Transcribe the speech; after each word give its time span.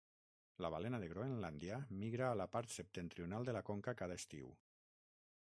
La 0.65 0.69
balena 0.75 0.99
de 1.03 1.09
Groenlàndia 1.11 1.77
migra 2.05 2.31
a 2.31 2.39
la 2.41 2.49
part 2.57 2.75
septentrional 2.79 3.47
de 3.51 3.57
la 3.59 3.63
conca 3.71 3.95
cada 4.03 4.19
estiu. 4.25 4.51